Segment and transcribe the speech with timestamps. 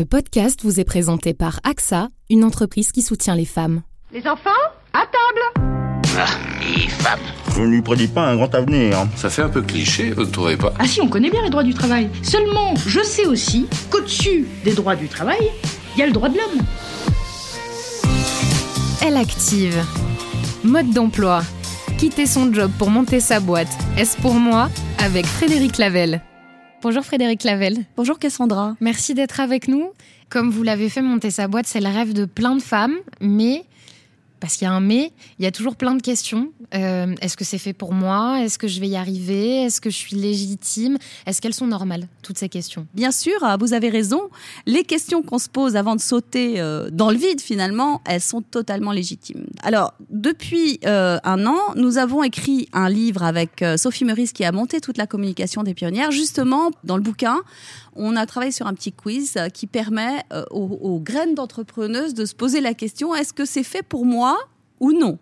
[0.00, 3.82] Ce podcast vous est présenté par AXA, une entreprise qui soutient les femmes.
[4.14, 4.48] Les enfants,
[4.94, 5.68] à table
[6.16, 6.24] Ah,
[6.62, 7.20] les femmes.
[7.54, 8.96] Je ne lui prédis pas un grand avenir.
[9.14, 10.72] Ça fait un peu cliché, vous ne trouvez pas?
[10.78, 12.08] Ah si, on connaît bien les droits du travail.
[12.22, 15.50] Seulement, je sais aussi qu'au-dessus des droits du travail,
[15.94, 16.64] il y a le droit de l'homme.
[19.02, 19.84] Elle active.
[20.64, 21.42] Mode d'emploi.
[21.98, 23.76] Quitter son job pour monter sa boîte.
[23.98, 24.70] Est-ce pour moi?
[24.96, 26.22] Avec Frédéric Lavelle.
[26.82, 27.84] Bonjour Frédéric Lavelle.
[27.94, 28.74] Bonjour Cassandra.
[28.80, 29.90] Merci d'être avec nous.
[30.30, 33.64] Comme vous l'avez fait, monter sa boîte, c'est le rêve de plein de femmes, mais
[34.40, 36.52] parce qu'il y a un mais, il y a toujours plein de questions.
[36.74, 38.40] Euh, est-ce que c'est fait pour moi?
[38.40, 39.62] Est-ce que je vais y arriver?
[39.64, 40.96] Est-ce que je suis légitime?
[41.26, 42.86] Est-ce qu'elles sont normales, toutes ces questions?
[42.94, 44.22] Bien sûr, ah, vous avez raison.
[44.66, 48.40] Les questions qu'on se pose avant de sauter euh, dans le vide, finalement, elles sont
[48.40, 49.46] totalement légitimes.
[49.62, 54.52] Alors, depuis euh, un an, nous avons écrit un livre avec Sophie Meurice qui a
[54.52, 56.10] monté toute la communication des pionnières.
[56.10, 57.40] Justement, dans le bouquin,
[57.94, 62.34] on a travaillé sur un petit quiz qui permet aux, aux graines d'entrepreneuses de se
[62.34, 64.29] poser la question est-ce que c'est fait pour moi?
[64.80, 65.18] Ou non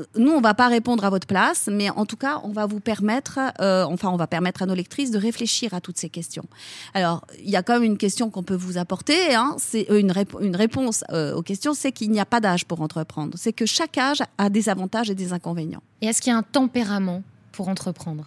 [0.00, 2.64] Euh, nous, on va pas répondre à votre place, mais en tout cas, on va
[2.64, 6.08] vous permettre, euh, enfin, on va permettre à nos lectrices de réfléchir à toutes ces
[6.08, 6.46] questions.
[6.94, 10.00] Alors, il y a quand même une question qu'on peut vous apporter, hein, c'est euh,
[10.00, 11.04] une, rép- une réponse
[11.38, 13.36] aux questions, c'est qu'il n'y a pas d'âge pour entreprendre.
[13.36, 15.82] C'est que chaque âge a des avantages et des inconvénients.
[16.00, 18.24] Et est-ce qu'il y a un tempérament pour entreprendre?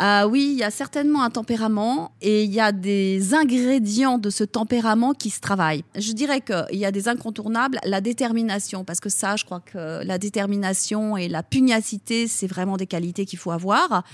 [0.00, 4.30] Ah oui, il y a certainement un tempérament et il y a des ingrédients de
[4.30, 5.82] ce tempérament qui se travaillent.
[5.96, 10.04] Je dirais qu'il y a des incontournables, la détermination, parce que ça, je crois que
[10.04, 14.04] la détermination et la pugnacité, c'est vraiment des qualités qu'il faut avoir.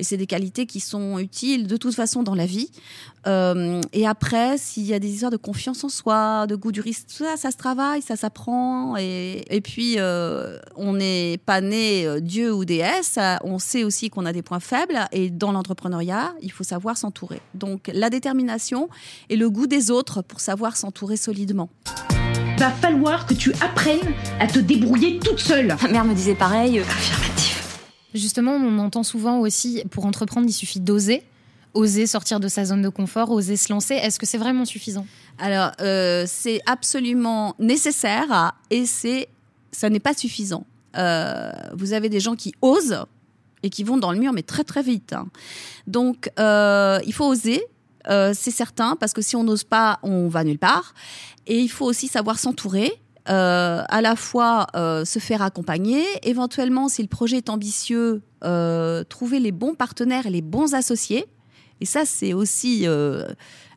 [0.00, 2.72] Et c'est des qualités qui sont utiles de toute façon dans la vie.
[3.28, 6.80] Euh, et après, s'il y a des histoires de confiance en soi, de goût du
[6.80, 8.96] risque, tout ça, ça se travaille, ça s'apprend.
[8.96, 13.18] Et, et puis, euh, on n'est pas né euh, Dieu ou déesse.
[13.44, 14.98] On sait aussi qu'on a des points faibles.
[15.12, 17.40] Et dans l'entrepreneuriat, il faut savoir s'entourer.
[17.54, 18.88] Donc, la détermination
[19.28, 21.68] et le goût des autres pour savoir s'entourer solidement.
[22.58, 25.76] Va falloir que tu apprennes à te débrouiller toute seule.
[25.82, 26.82] Ma mère me disait pareil.
[28.14, 31.22] Justement, on entend souvent aussi, pour entreprendre, il suffit d'oser.
[31.74, 33.94] Oser sortir de sa zone de confort, oser se lancer.
[33.94, 35.06] Est-ce que c'est vraiment suffisant?
[35.38, 39.28] Alors, euh, c'est absolument nécessaire et c'est,
[39.70, 40.64] ça n'est pas suffisant.
[40.96, 43.04] Euh, vous avez des gens qui osent
[43.62, 45.12] et qui vont dans le mur, mais très très vite.
[45.12, 45.28] hein.
[45.86, 47.62] Donc, euh, il faut oser,
[48.06, 50.94] c'est certain, parce que si on n'ose pas, on va nulle part.
[51.46, 52.92] Et il faut aussi savoir s'entourer.
[53.26, 58.22] à la fois se faire accompagner, éventuellement, si le projet est ambitieux,
[59.08, 61.26] trouver les bons partenaires et les bons associés.
[61.80, 63.24] Et ça, c'est aussi euh,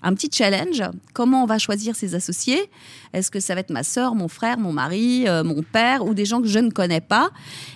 [0.02, 0.84] un petit challenge.
[1.14, 2.70] Comment on va choisir ses associés?
[3.14, 6.14] Est-ce que ça va être ma sœur, mon frère, mon mari, euh, mon père ou
[6.14, 7.30] des gens que je ne connais pas?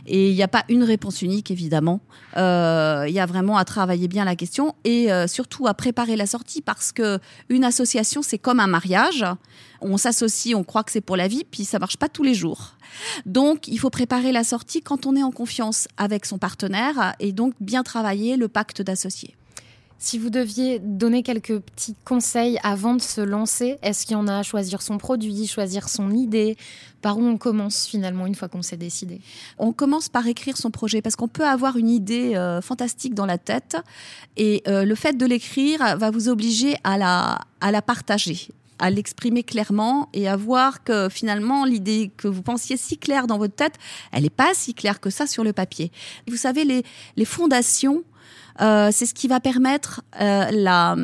[0.08, 2.02] Et il n'y a pas une réponse unique, évidemment.
[2.38, 6.26] Euh, Il y a vraiment à travailler bien la question et surtout à préparer la
[6.26, 7.20] sortie parce que
[7.50, 9.26] une association, c'est comme un mariage.
[9.82, 12.34] On s'associe, on croit que c'est pour la vie, puis ça marche pas tous les
[12.34, 12.76] jours.
[13.26, 17.32] Donc, il faut préparer la sortie quand on est en confiance avec son partenaire et
[17.32, 19.36] donc bien travailler le pacte d'associés.
[19.98, 24.28] Si vous deviez donner quelques petits conseils avant de se lancer, est-ce qu'il y en
[24.28, 26.58] a à choisir son produit, choisir son idée?
[27.02, 29.22] Par où on commence finalement une fois qu'on s'est décidé?
[29.58, 33.26] On commence par écrire son projet parce qu'on peut avoir une idée euh, fantastique dans
[33.26, 33.78] la tête
[34.38, 38.50] et euh, le fait de l'écrire va vous obliger à la, à la partager
[38.80, 43.38] à l'exprimer clairement et à voir que finalement l'idée que vous pensiez si claire dans
[43.38, 43.76] votre tête,
[44.12, 45.92] elle n'est pas si claire que ça sur le papier.
[46.28, 46.84] Vous savez, les,
[47.16, 48.04] les fondations,
[48.62, 50.96] euh, c'est ce qui va permettre euh, la,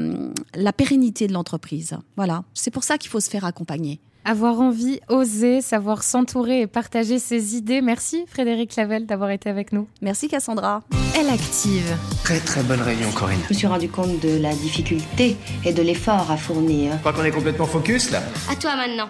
[0.56, 1.98] la pérennité de l'entreprise.
[2.16, 4.00] Voilà, c'est pour ça qu'il faut se faire accompagner.
[4.24, 7.82] Avoir envie, oser, savoir s'entourer et partager ses idées.
[7.82, 9.88] Merci Frédéric Clavel d'avoir été avec nous.
[10.02, 10.82] Merci Cassandra.
[11.20, 11.96] Elle active.
[12.24, 13.40] Très très bonne réunion Corinne.
[13.50, 16.94] Je me suis rendu compte de la difficulté et de l'effort à fournir.
[16.94, 18.22] Je crois qu'on est complètement focus là.
[18.50, 19.10] À toi maintenant.